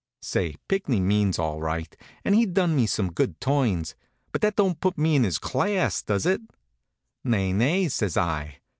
[0.23, 1.95] Say, Pinckney means all right,
[2.25, 3.93] and he's done me some good turns;
[4.31, 6.41] but that don't put me in his class, does it?
[7.23, 8.61] Nay, nay, says I.